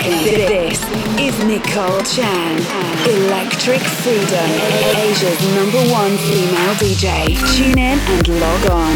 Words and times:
This 0.00 0.78
is 1.18 1.34
Nicole 1.44 2.00
Chen. 2.02 2.56
Electric 3.04 3.80
Freedom, 3.82 4.50
Asia's 4.94 5.40
number 5.56 5.82
one 5.92 6.16
female 6.18 6.74
DJ. 6.78 7.34
Tune 7.56 7.78
in 7.78 7.98
and 7.98 8.28
log 8.40 8.70
on. 8.70 8.94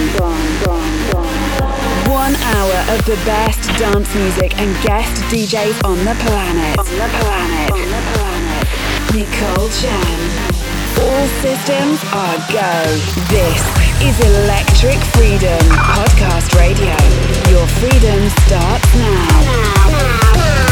One 2.08 2.36
hour 2.36 2.94
of 2.94 3.04
the 3.04 3.16
best 3.26 3.60
dance 3.78 4.14
music 4.14 4.56
and 4.58 4.70
guest 4.86 5.20
DJs 5.24 5.84
on 5.84 5.98
the 6.04 6.14
planet. 6.22 6.78
On 6.78 6.86
the 6.86 7.10
planet. 7.18 7.72
On 7.72 7.82
the 7.82 8.02
planet. 8.14 8.68
Nicole 9.12 9.68
Chen. 9.70 10.18
All 11.02 11.26
systems 11.42 11.98
are 12.14 12.38
go. 12.46 12.72
This 13.26 13.62
is 14.06 14.14
Electric 14.38 14.98
Freedom 15.18 15.62
Podcast 15.82 16.54
Radio. 16.54 16.96
Your 17.50 17.66
freedom 17.66 18.30
starts 18.46 18.94
now. 18.94 20.71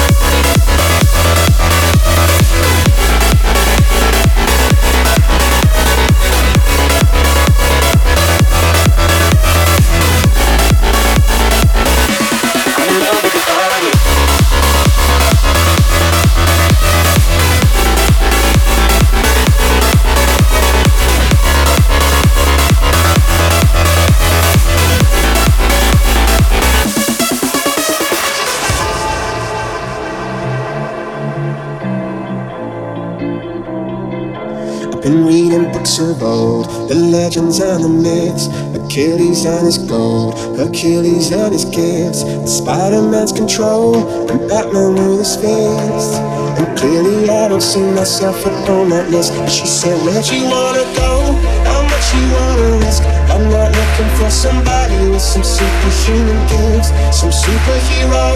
The 36.91 36.99
legends 37.07 37.59
and 37.61 37.83
the 37.83 37.87
myths. 37.87 38.47
Achilles 38.75 39.45
and 39.45 39.65
his 39.65 39.77
gold, 39.77 40.35
Achilles 40.59 41.31
and 41.31 41.53
his 41.53 41.63
gifts. 41.63 42.27
Spider 42.51 43.01
Man's 43.01 43.31
control, 43.31 43.95
and 44.29 44.39
Batman 44.49 44.95
with 44.95 45.23
his 45.23 45.35
fists. 45.39 46.19
And 46.59 46.67
clearly, 46.77 47.29
I 47.29 47.47
don't 47.47 47.63
see 47.63 47.87
myself 47.95 48.45
upon 48.45 48.89
that 48.89 49.09
list. 49.09 49.31
She 49.47 49.65
said, 49.65 49.95
Where'd 50.03 50.27
you 50.27 50.43
wanna 50.43 50.83
go? 50.99 51.31
How 51.63 51.79
much 51.87 52.07
you 52.11 52.23
wanna 52.35 52.83
risk? 52.83 53.03
I'm 53.31 53.47
not 53.47 53.71
looking 53.71 54.11
for 54.19 54.29
somebody 54.29 54.99
with 55.07 55.23
some 55.23 55.47
superhuman 55.47 56.43
gifts, 56.51 56.91
some 57.15 57.31
superhero, 57.31 58.35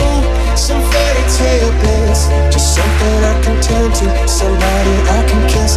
some 0.55 0.79
fairy 0.95 1.25
tale 1.35 1.71
bliss. 1.83 2.31
Just 2.55 2.79
something 2.79 3.17
I 3.19 3.35
can 3.43 3.59
turn 3.59 3.91
to, 3.91 4.07
somebody 4.27 4.95
I 5.11 5.19
can 5.27 5.43
kiss. 5.51 5.74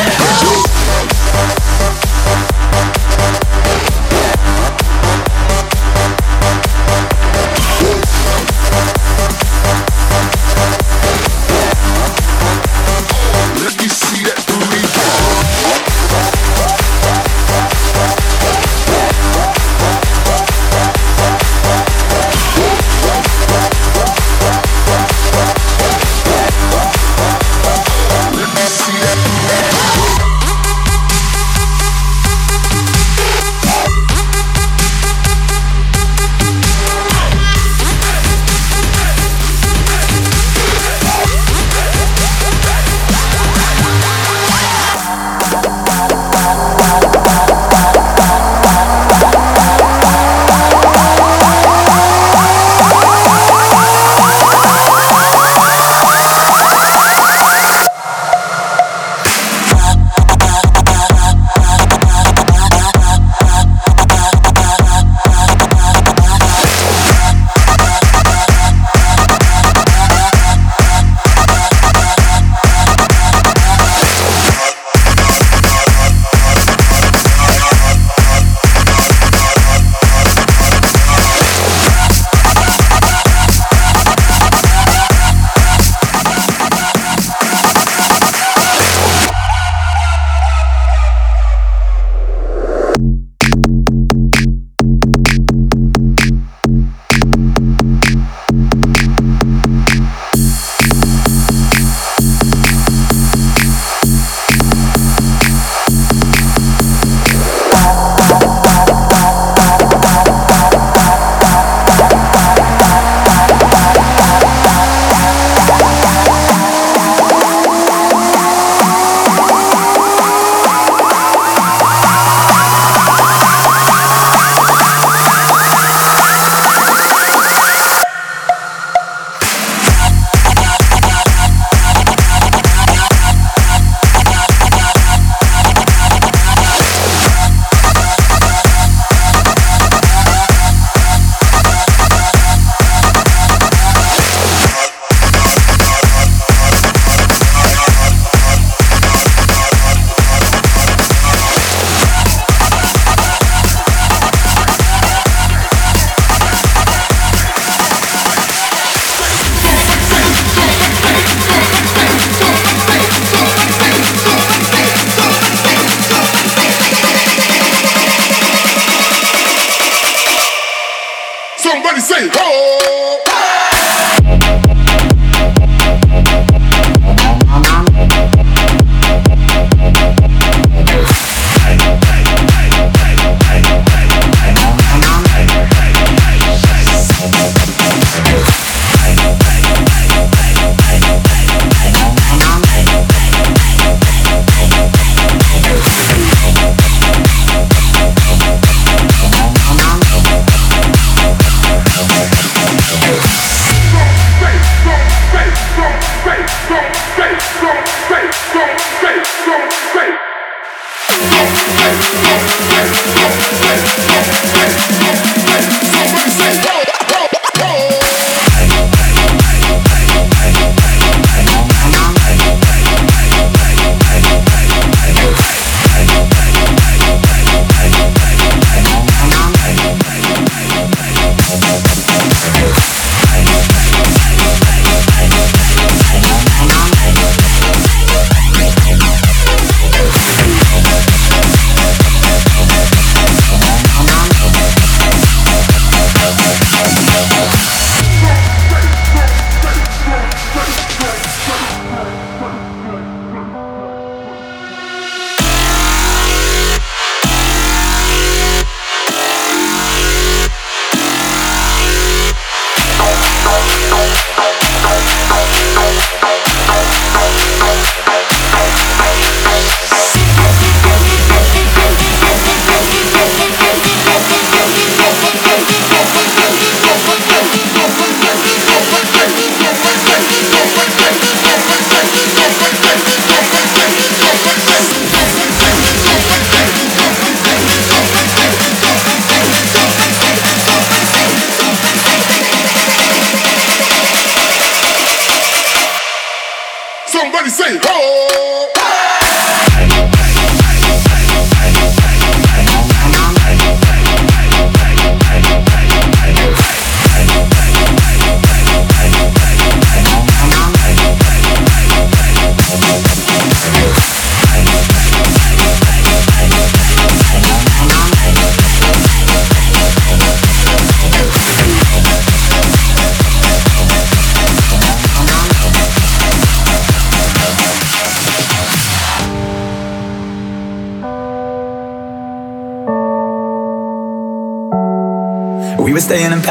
That 0.00 0.99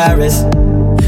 Paris 0.05 0.43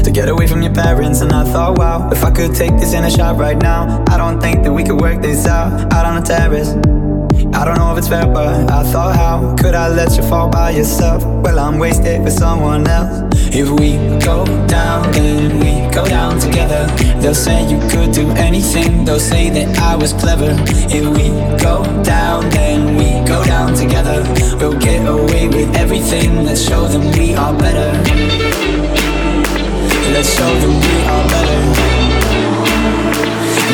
to 0.04 0.10
get 0.12 0.28
away 0.28 0.46
from 0.46 0.60
your 0.60 0.74
parents. 0.74 1.22
And 1.22 1.32
I 1.32 1.44
thought, 1.44 1.78
wow, 1.78 2.10
if 2.10 2.22
I 2.22 2.30
could 2.30 2.54
take 2.54 2.72
this 2.72 2.92
in 2.92 3.04
a 3.04 3.10
shot 3.10 3.38
right 3.38 3.56
now, 3.56 4.04
I 4.10 4.18
don't 4.18 4.38
think 4.38 4.62
that 4.64 4.72
we 4.72 4.84
could 4.84 5.00
work 5.00 5.22
this 5.22 5.46
out 5.46 5.90
out 5.94 6.04
on 6.04 6.20
the 6.20 6.26
terrace. 6.28 6.72
I 7.56 7.64
don't 7.64 7.78
know 7.78 7.90
if 7.92 7.96
it's 7.96 8.08
fair, 8.08 8.26
but 8.26 8.70
I 8.70 8.82
thought, 8.92 9.16
how 9.16 9.56
could 9.56 9.74
I 9.74 9.88
let 9.88 10.14
you 10.18 10.22
fall 10.22 10.50
by 10.50 10.72
yourself? 10.72 11.24
Well, 11.24 11.58
I'm 11.58 11.78
wasted 11.78 12.22
for 12.22 12.30
someone 12.30 12.86
else. 12.86 13.16
If 13.60 13.70
we 13.80 13.92
go 14.20 14.44
down, 14.66 15.10
then 15.12 15.58
we 15.60 15.72
go 15.90 16.04
down 16.04 16.38
together. 16.38 16.84
They'll 17.22 17.34
say 17.34 17.66
you 17.72 17.80
could 17.88 18.12
do 18.12 18.28
anything, 18.32 19.06
they'll 19.06 19.18
say 19.18 19.48
that 19.48 19.78
I 19.78 19.96
was 19.96 20.12
clever. 20.12 20.54
If 20.98 21.04
we 21.16 21.28
go 21.64 21.76
down, 22.04 22.50
then 22.50 22.96
we 22.98 23.26
go 23.26 23.42
down 23.42 23.74
together. 23.74 24.18
We'll 24.60 24.78
get 24.78 25.08
away 25.08 25.48
with 25.48 25.74
everything, 25.76 26.44
let's 26.44 26.62
show 26.68 26.86
them 26.88 27.10
we 27.16 27.34
are 27.34 27.56
better. 27.58 28.41
Let's 30.22 30.36
show 30.38 30.54
them 30.60 30.78
we 30.78 31.02
are 31.02 31.28
better. 31.30 31.60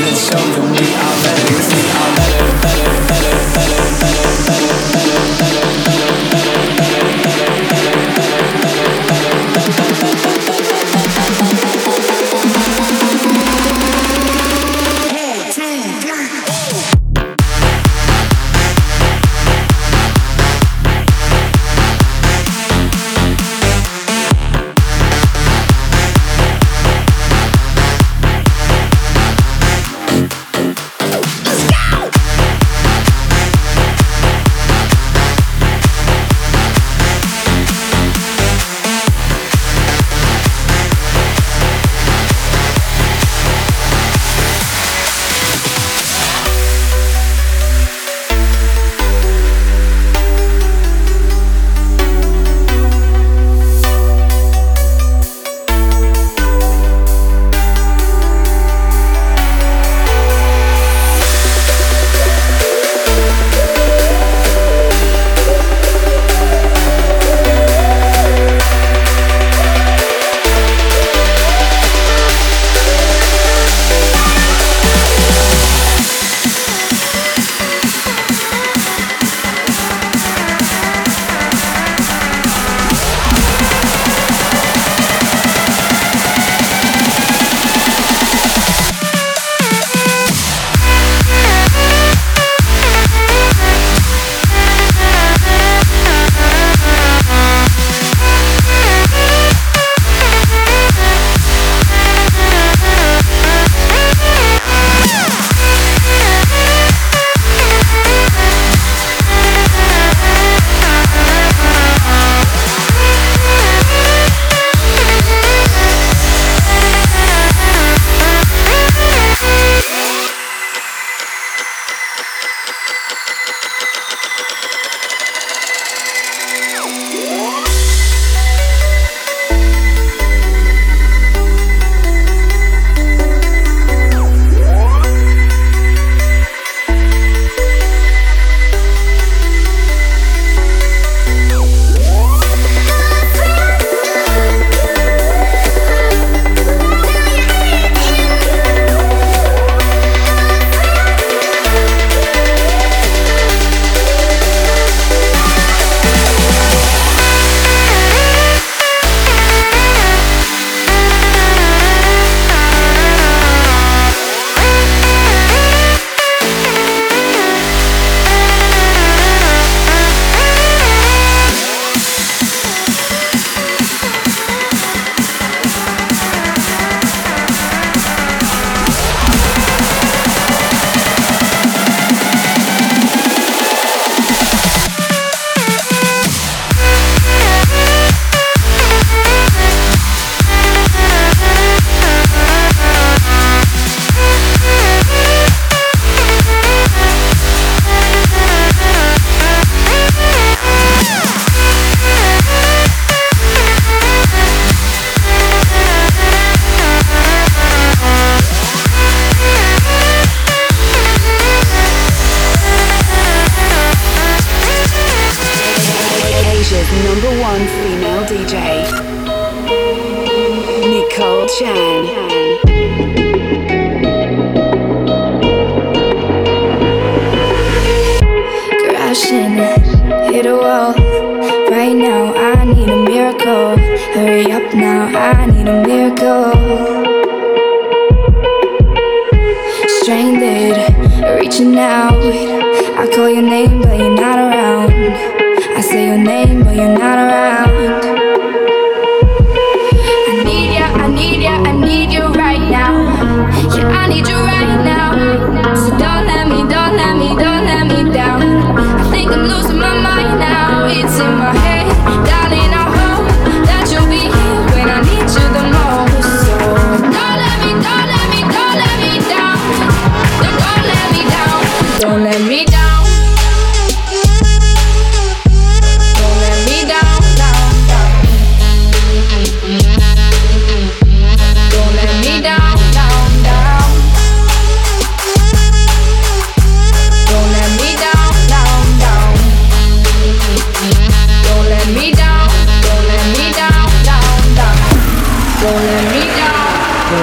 Let's 0.01 0.29
show 0.29 0.39
them 0.55 0.71
we 0.73 0.95
are 0.95 1.23
better. 1.23 1.58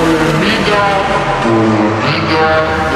Dormida, 0.05 0.85
dormida, 1.43 2.94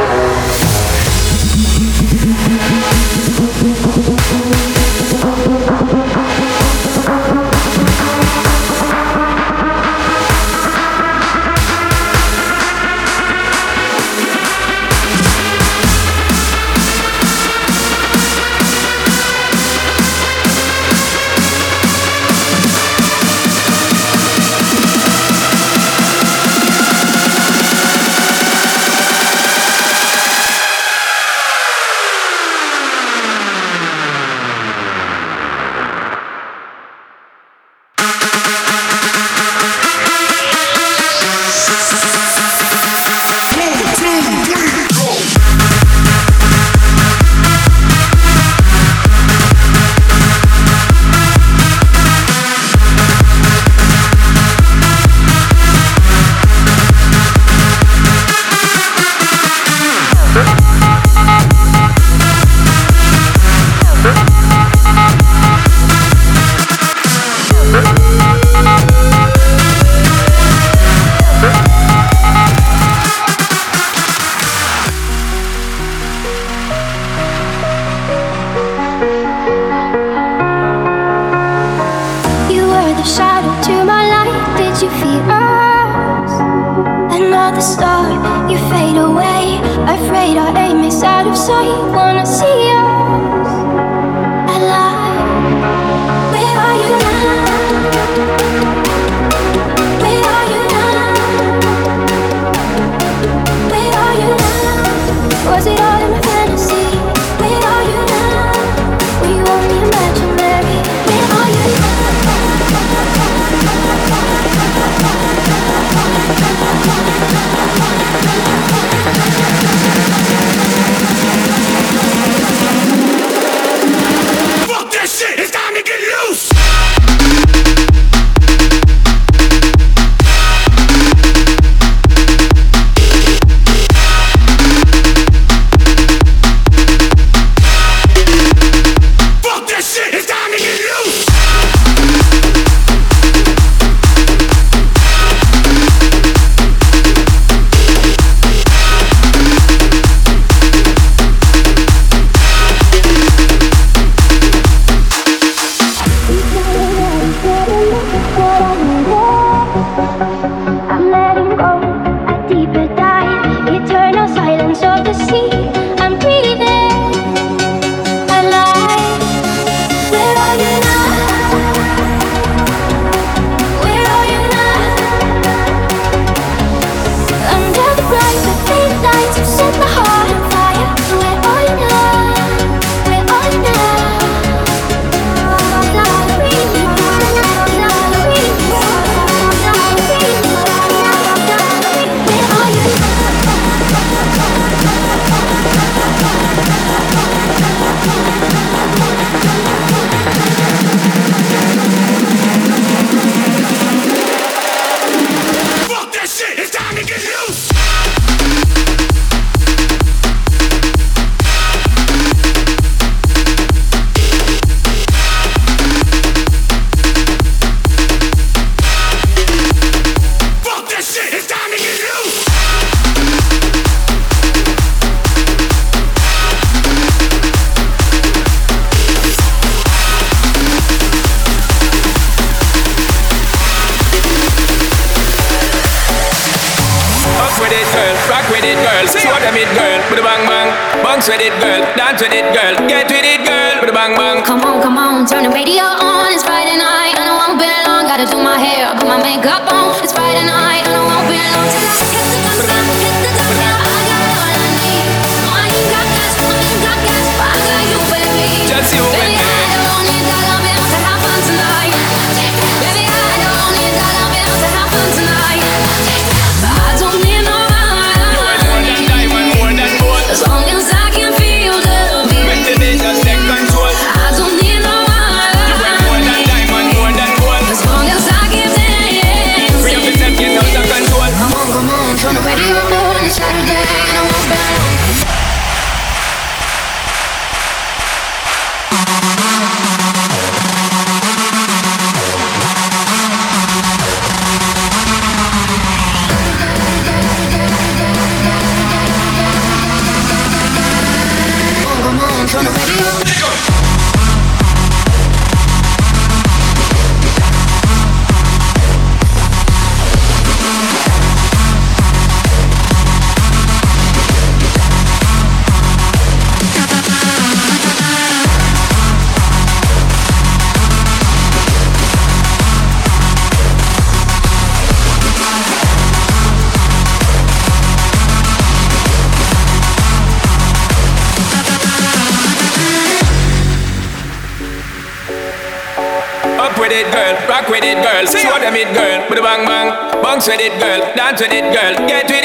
with 340.50 340.60
it, 340.60 340.74
girl. 340.82 341.02
Dance 341.14 341.42
with 341.42 341.54
it, 341.54 341.68
girl. 341.70 341.94
Get 342.10 342.26
with 342.26 342.39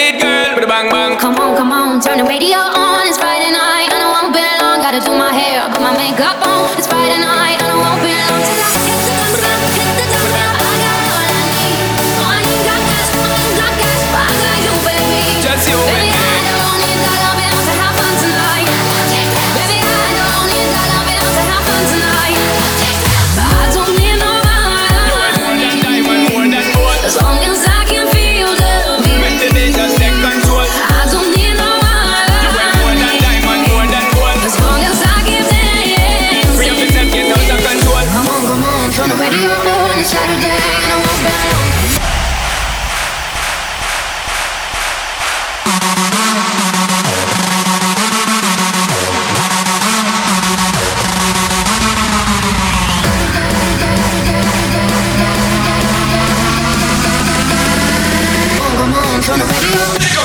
on 59.35 59.41
the 59.41 59.47
radio. 59.47 60.24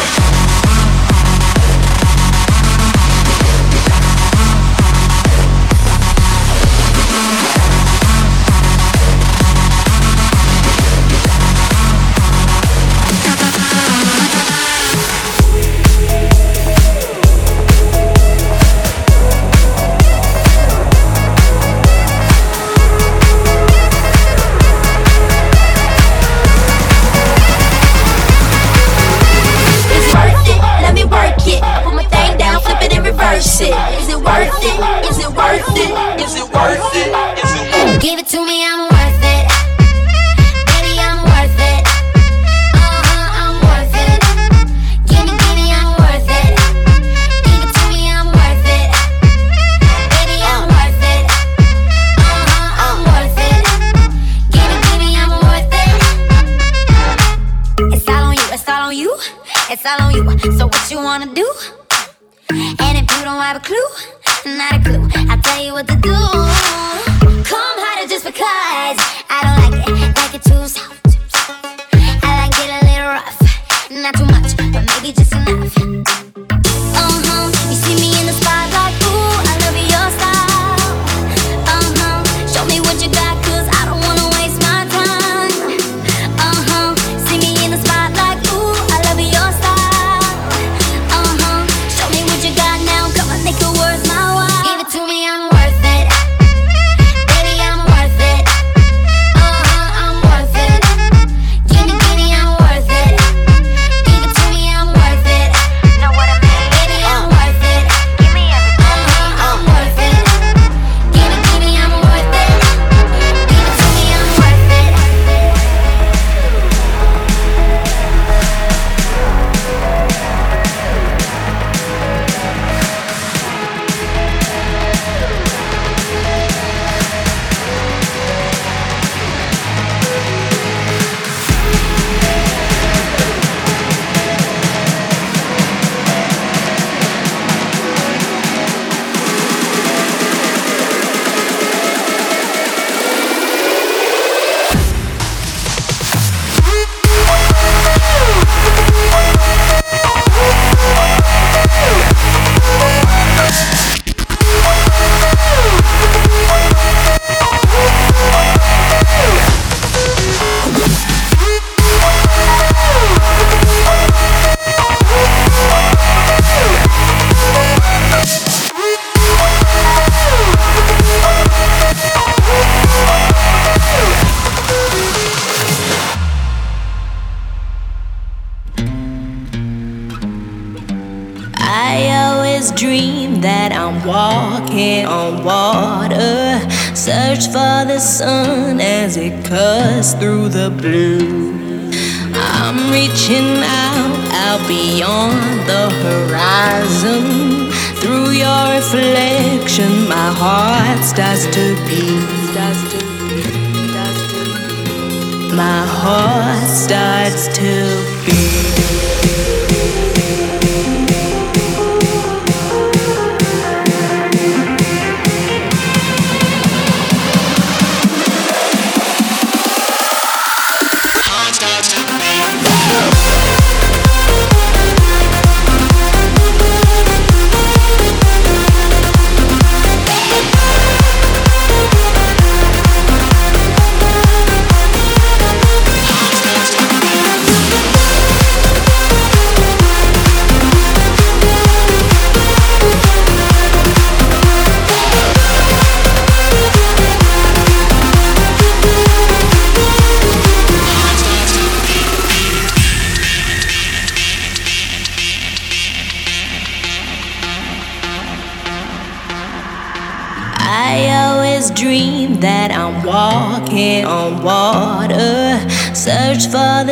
through 190.20 190.50
the 190.50 190.70
blue. 190.70 191.19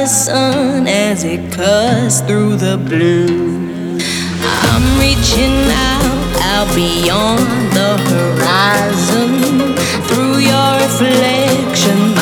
Sun 0.08 0.88
as 0.88 1.24
it 1.24 1.52
cuts 1.52 2.22
through 2.22 2.56
the 2.56 2.78
blue. 2.78 4.00
I'm 4.42 4.86
reaching 5.00 5.58
out, 5.92 6.36
out 6.54 6.70
beyond 6.74 7.46
the 7.78 7.92
horizon. 8.10 9.76
Through 10.08 10.38
your 10.52 10.70
reflection, 10.84 12.17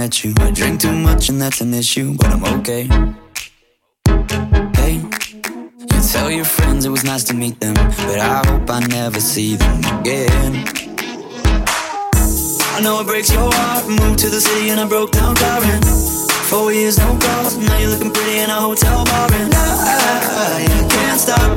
met 0.00 0.24
you. 0.24 0.32
I 0.38 0.50
drink 0.50 0.80
too 0.80 0.96
much 1.08 1.28
and 1.28 1.38
that's 1.42 1.60
an 1.60 1.74
issue, 1.74 2.14
but 2.16 2.28
I'm 2.34 2.44
okay. 2.58 2.84
Hey, 4.80 4.94
you 5.90 5.98
tell 6.12 6.30
your 6.30 6.46
friends 6.56 6.86
it 6.86 6.92
was 6.96 7.04
nice 7.04 7.24
to 7.24 7.34
meet 7.34 7.60
them, 7.60 7.74
but 7.74 8.18
I 8.18 8.40
hope 8.48 8.70
I 8.70 8.80
never 8.98 9.20
see 9.20 9.56
them 9.56 9.78
again. 10.00 10.52
I 12.76 12.78
know 12.82 12.94
it 13.02 13.06
breaks 13.08 13.30
your 13.30 13.50
heart. 13.52 13.84
Moved 14.00 14.20
to 14.24 14.30
the 14.30 14.40
city 14.40 14.70
and 14.70 14.80
I 14.80 14.88
broke 14.88 15.10
down 15.10 15.36
crying. 15.36 15.82
Four 16.50 16.72
years, 16.72 16.96
no 16.96 17.10
calls. 17.24 17.58
Now 17.58 17.76
you're 17.80 17.90
looking 17.90 18.10
pretty 18.10 18.38
in 18.38 18.48
a 18.48 18.60
hotel 18.68 19.04
bar, 19.04 19.28
and 19.40 19.52
I, 19.52 19.68
can't 20.96 21.20
stop. 21.20 21.50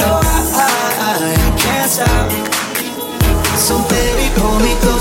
No, 0.00 0.10
I, 0.20 0.76
I 1.08 1.16
can't 1.64 1.90
stop. 1.96 2.28
So 3.56 3.74
baby, 3.88 4.26
pull 4.36 4.58
me 4.60 4.72
closer 4.84 4.99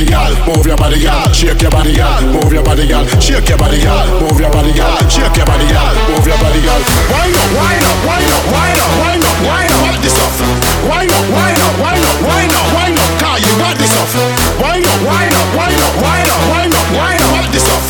body, 0.00 0.12
y'all. 0.12 0.46
Move 0.46 0.66
your 0.66 0.76
body, 0.76 0.98
y'all. 0.98 1.32
Shake 1.32 1.60
your 1.60 1.70
body, 1.70 1.92
y'all. 1.92 2.22
Move 2.24 2.52
your 2.52 2.62
body, 2.64 2.84
y'all. 2.84 3.04
Shake 3.20 3.48
your 3.48 3.58
body, 3.58 3.76
y'all. 3.78 4.08
Move 4.20 4.40
your 4.40 4.50
body, 4.50 4.72
y'all. 4.72 4.96
Shake 5.08 5.36
your 5.36 5.46
body, 5.46 5.66
y'all. 5.68 5.92
Move 6.08 6.26
your 6.26 6.38
body, 6.40 6.60
y'all. 6.64 6.80
Wind 7.12 7.36
up, 7.36 7.50
wind 7.60 7.84
up, 7.84 7.98
wind 8.08 8.30
up, 8.32 8.44
wind 8.48 8.80
up, 8.80 8.92
wind 9.00 9.24
up, 9.24 9.36
wind 9.44 9.70
up. 9.70 9.80
What 9.84 10.00
this 10.00 10.14
stuff? 10.16 10.40
Wind 10.88 11.10
up, 11.12 11.26
wind 11.28 11.60
up, 11.60 11.74
wind 11.84 12.04
up, 12.04 12.16
wind 12.24 12.52
up, 12.56 12.66
wind 12.72 12.96
up. 12.96 13.10
Car, 13.20 13.36
you 13.40 13.52
got 13.60 13.76
this 13.76 13.90
stuff. 13.92 14.14
Wind 14.60 14.86
up, 14.88 15.00
wind 15.04 15.34
up, 15.36 15.48
wind 15.52 15.80
up, 15.84 15.94
wind 16.00 16.30
up, 16.30 16.42
wind 16.48 16.72
up, 16.72 16.86
wind 16.96 17.20
up. 17.20 17.32
What 17.36 17.48
this 17.52 17.64
stuff? 17.68 17.84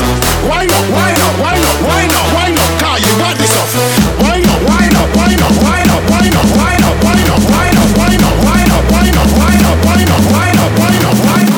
Wind 0.51 0.71
up, 0.71 0.87
wind 0.91 1.19
up, 1.21 1.35
wind 1.39 1.63
up, 1.63 1.79
wind 1.87 2.11
up, 2.11 2.27
wind 2.35 2.59
up. 2.59 2.71
Car, 2.83 2.97
you 2.99 3.13
got 3.23 3.35
this 3.39 3.51
stuff. 3.55 3.71
Wind 4.19 4.51
up, 4.51 4.61
wind 4.67 4.95
up, 4.99 5.09
wind 5.15 5.43
up, 5.47 5.55
wind 5.63 5.91
up, 5.95 6.03
wind 6.11 6.35
up, 6.35 6.55
wind 6.59 6.83
up, 6.83 6.97
wind 7.07 7.29
up, 7.31 7.43
wind 7.55 7.79
up, 7.79 7.95
wind 7.95 8.19
up, 8.19 8.35
wind 8.43 8.67
up, 8.67 8.89
wind 8.91 9.15
up, 9.15 9.31
wind 9.31 10.11
up, 10.11 10.25
wind 10.27 10.59
up, 10.59 10.73
wind 10.75 11.05
up, 11.07 11.19
wind 11.23 11.47
up. 11.47 11.49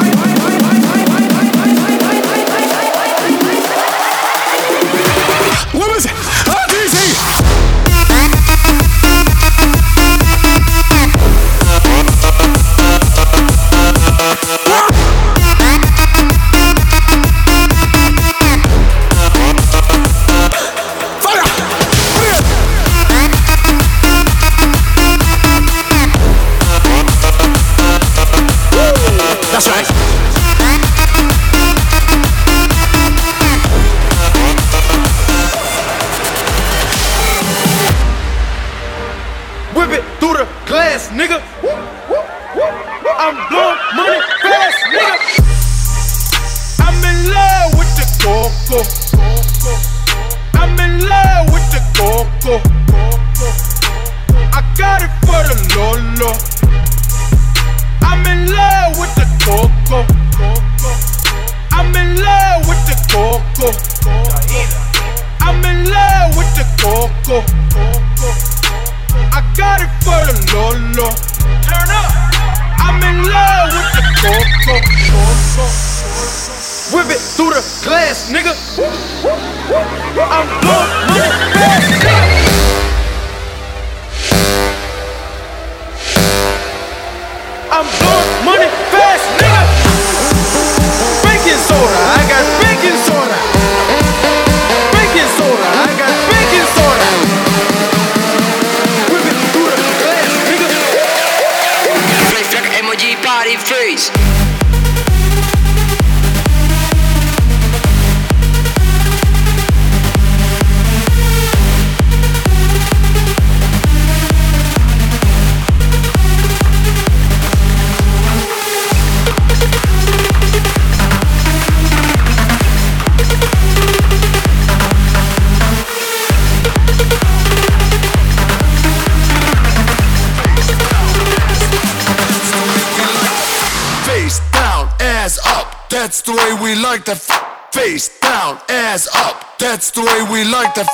the 139.95 140.01
way 140.01 140.23
we 140.31 140.45
like 140.45 140.75
that 140.75 140.89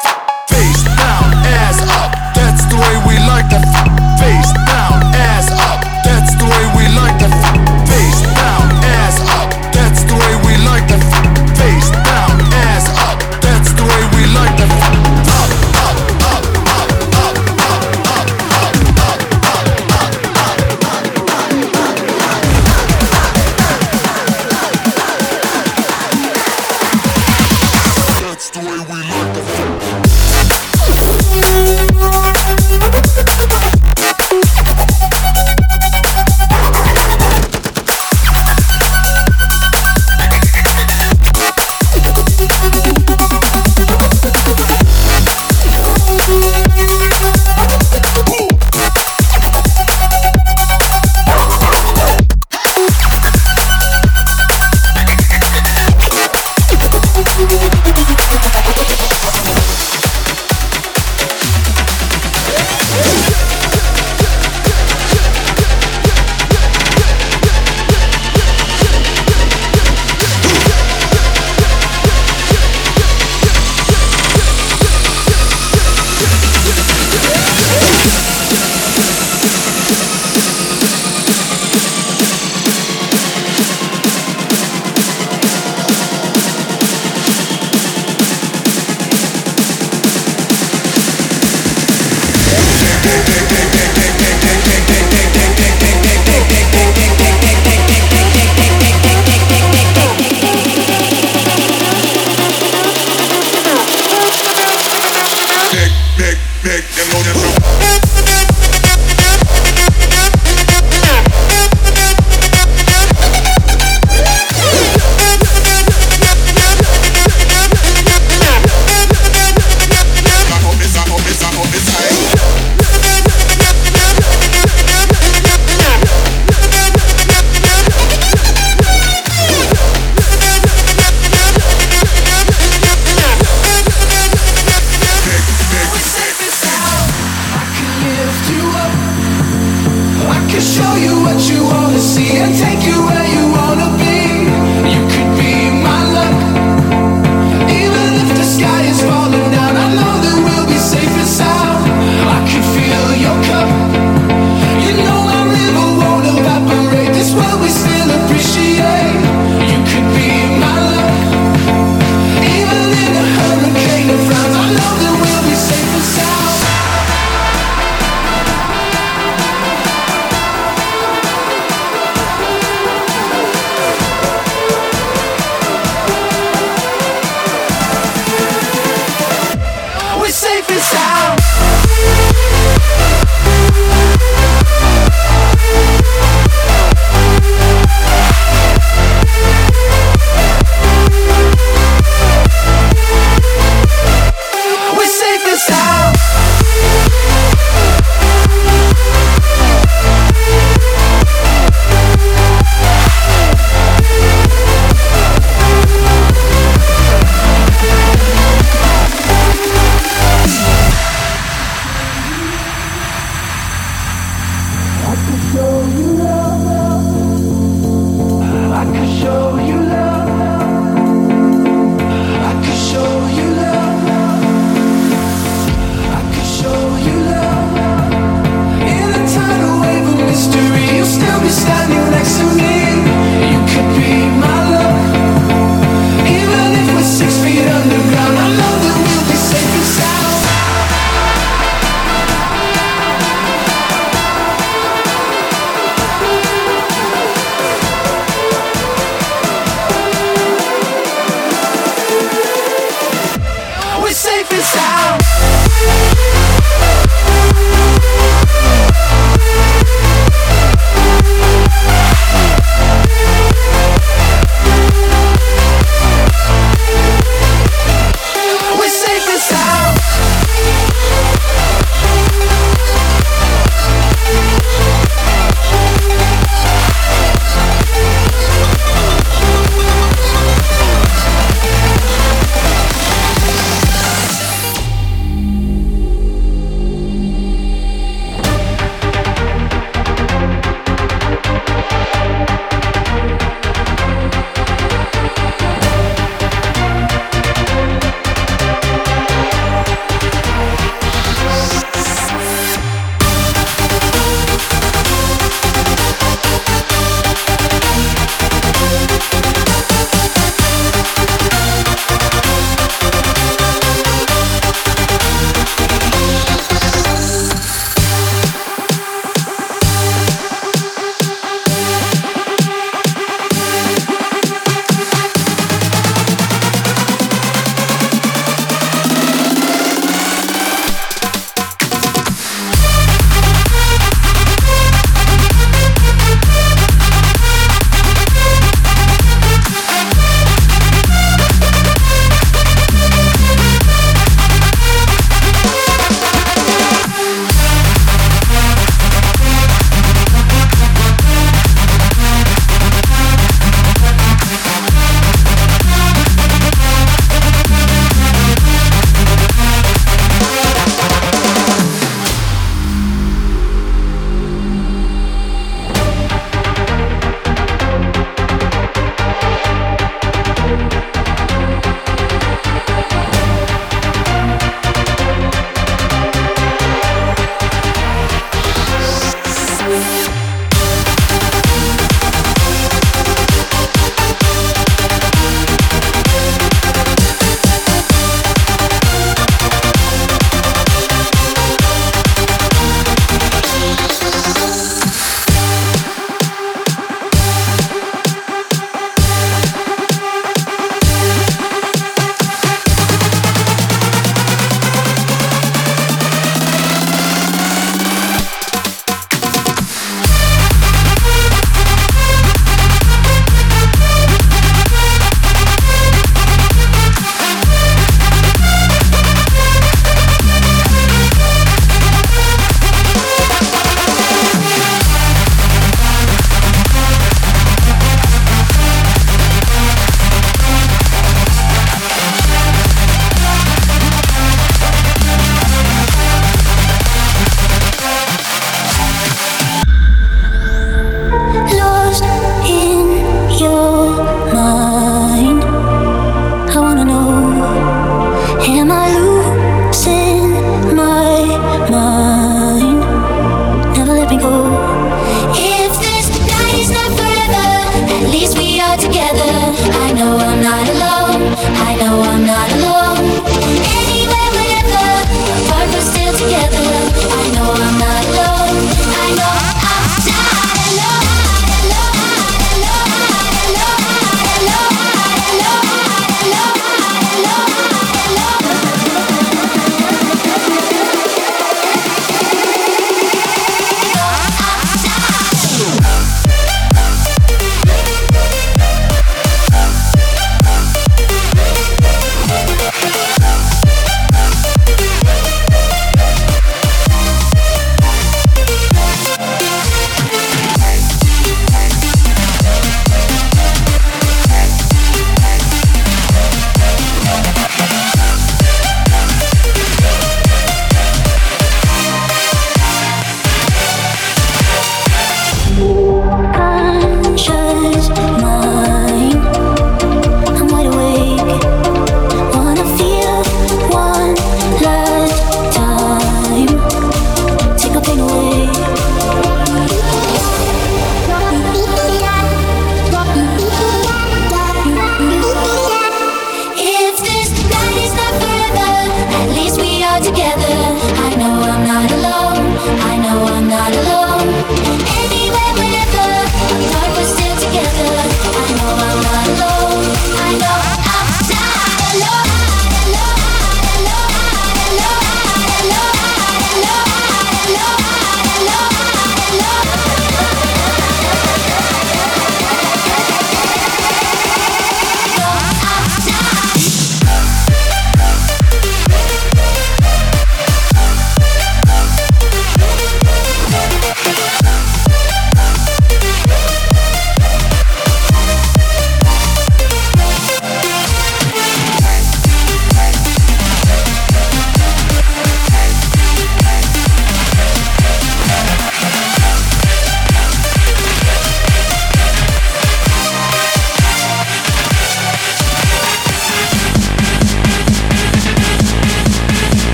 face. 0.49 0.88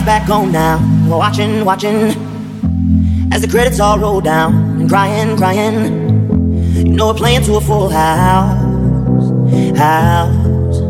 Lights 0.00 0.06
back 0.06 0.30
on 0.30 0.52
now. 0.52 0.78
Watching, 1.08 1.64
watching 1.64 2.14
as 3.32 3.42
the 3.42 3.48
credits 3.48 3.80
all 3.80 3.98
roll 3.98 4.20
down 4.20 4.54
and 4.80 4.88
crying, 4.88 5.36
crying. 5.36 6.86
You 6.86 6.92
know 6.94 7.08
we're 7.08 7.14
playing 7.14 7.44
to 7.44 7.56
a 7.56 7.60
full 7.60 7.88
house, 7.88 8.58
house. 9.76 10.80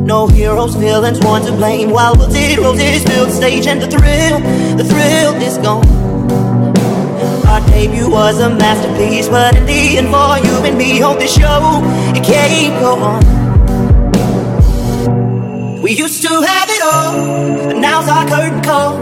No 0.00 0.26
heroes, 0.28 0.74
villains, 0.74 1.18
one 1.20 1.42
to 1.42 1.52
blame. 1.52 1.90
While 1.90 2.14
we'll 2.16 2.30
zero 2.30 2.72
this 2.72 3.04
build 3.04 3.30
stage 3.30 3.66
and 3.66 3.80
the 3.80 3.88
thrill, 3.88 4.40
the 4.76 4.84
thrill 4.84 5.34
is 5.42 5.58
gone. 5.58 5.86
Our 7.46 7.60
debut 7.68 8.08
was 8.10 8.40
a 8.40 8.48
masterpiece, 8.50 9.28
but 9.28 9.56
in 9.56 9.66
the 9.66 9.98
end, 9.98 10.08
for 10.08 10.38
you 10.46 10.64
and 10.64 10.78
me 10.78 11.02
on 11.02 11.18
this 11.18 11.34
show, 11.34 11.82
it 12.14 12.24
can't 12.24 12.80
go 12.80 12.94
on. 12.94 13.46
We 15.82 15.92
used 15.92 16.22
to 16.22 16.42
have 16.42 16.65
all, 16.92 17.66
but 17.66 17.76
now's 17.76 18.08
our 18.08 18.26
curtain 18.28 18.62
call. 18.62 18.94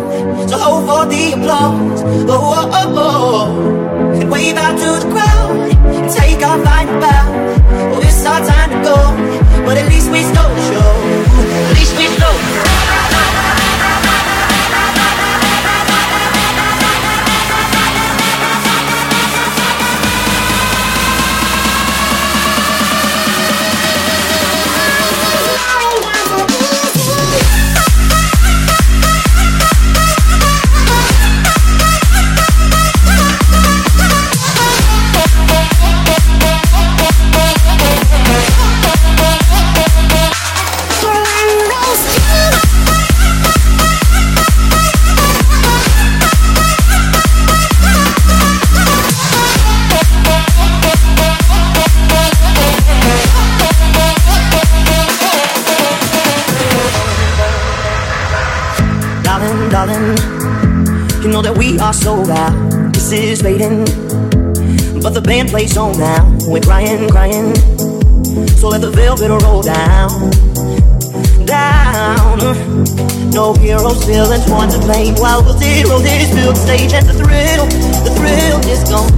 So 0.49 0.59
hold 0.59 0.85
for 0.89 1.05
the 1.13 1.33
applause. 1.33 2.03
Oh, 2.03 2.31
oh, 2.31 2.71
oh, 2.73 2.95
oh, 2.97 3.55
oh. 3.57 4.21
And 4.21 4.31
wave 4.31 4.57
out 4.57 4.77
to 4.79 4.89
the 5.03 5.13
crowd 5.13 5.57
and 5.95 6.11
take 6.13 6.43
our 6.43 6.59
final 6.65 7.01
bow. 7.01 7.27
Oh, 7.95 8.01
it's 8.03 8.25
our 8.27 8.41
time 8.41 8.71
to 8.71 8.79
go, 8.89 8.97
but 9.65 9.77
at 9.77 9.89
least 9.89 10.11
we 10.11 10.23
stole 10.23 10.55
the 10.59 10.65
show. 10.73 10.91
At 11.69 11.75
least 11.79 11.95
we 11.99 12.07
stole 12.17 12.33
the 12.33 12.69
show. 12.69 12.74
Sold. 62.25 62.95
This 62.95 63.13
is 63.13 63.43
fading, 63.43 63.85
but 65.03 65.11
the 65.11 65.21
band 65.21 65.51
plays 65.51 65.77
on 65.77 65.99
now. 65.99 66.25
We're 66.47 66.61
crying, 66.61 67.09
crying, 67.11 67.55
so 68.57 68.69
let 68.69 68.81
the 68.81 68.91
velvet 68.91 69.29
roll 69.43 69.63
down, 69.63 70.31
down. 71.47 72.39
No 73.31 73.53
heroes, 73.55 74.05
villains, 74.05 74.49
one 74.49 74.69
to 74.71 74.79
blame. 74.79 75.15
While 75.17 75.43
we'll 75.43 75.59
zero 75.59 75.99
this 75.99 76.33
build 76.35 76.57
stage 76.57 76.93
and 76.93 77.07
the 77.07 77.15
thrill, 77.15 77.67
the 78.07 78.13
thrill 78.17 78.61
is 78.71 78.85
gone. 78.89 79.11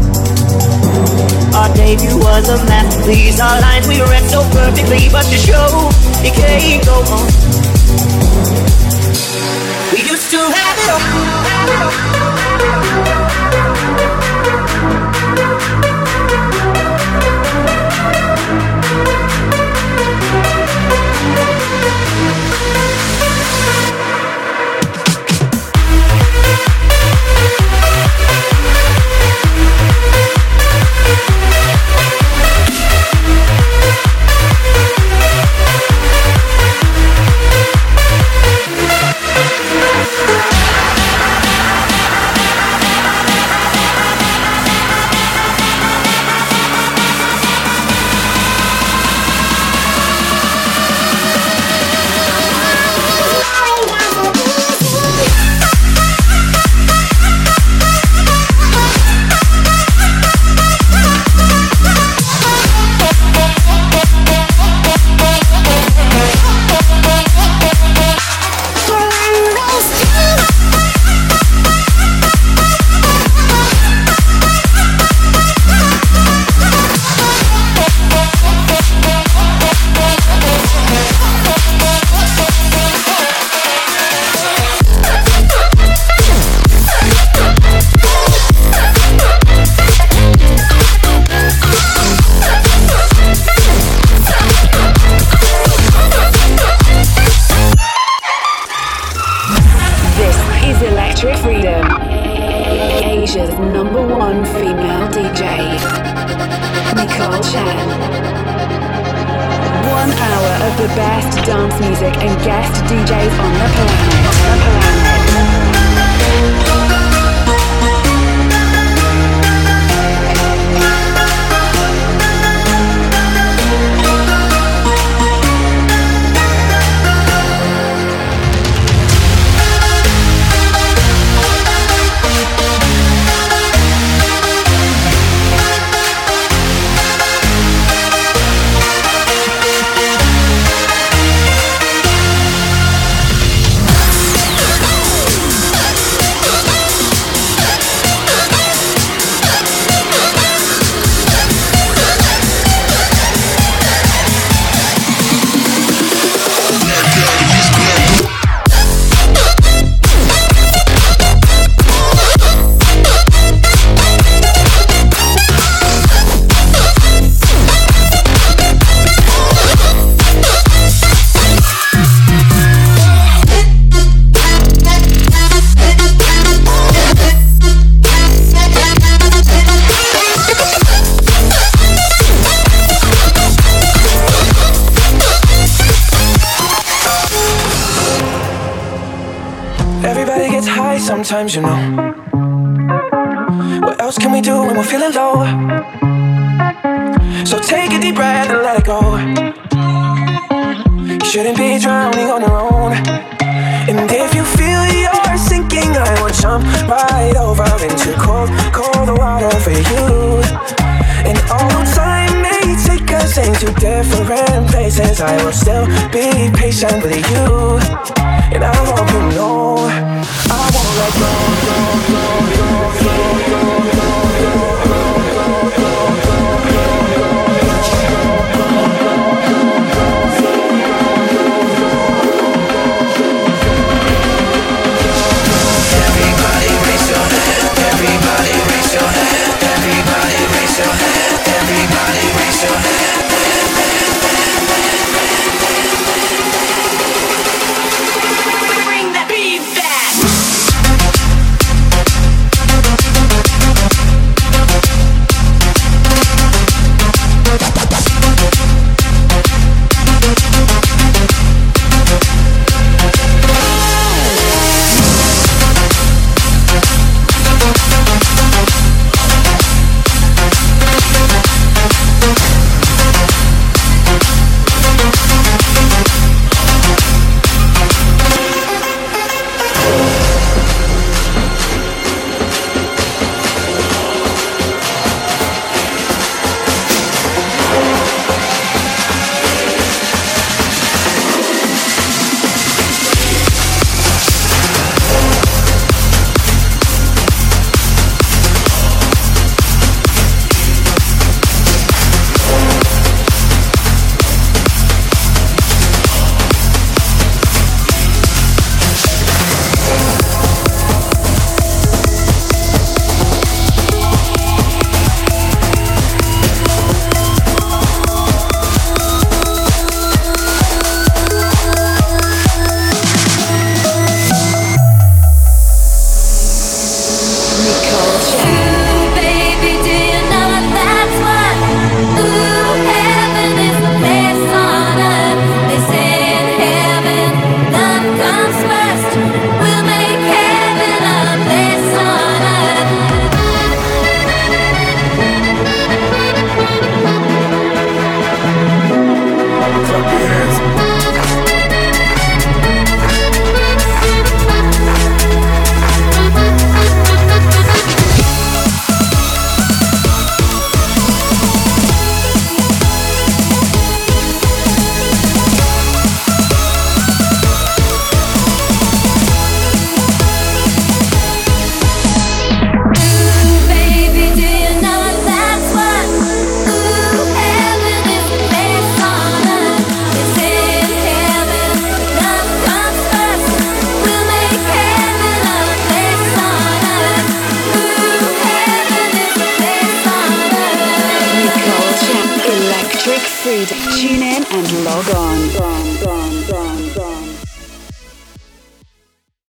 Our 1.55 1.73
debut 1.75 2.19
was 2.19 2.49
a 2.49 2.57
masterpiece. 2.65 3.41
Our 3.41 3.61
lines 3.61 3.87
we 3.87 4.01
read 4.01 4.25
so 4.31 4.43
perfectly, 4.51 5.09
but 5.13 5.25
the 5.27 5.37
show 5.37 5.91
it 6.25 6.35
can't 6.35 6.85
go 6.85 6.97
on. 7.13 8.56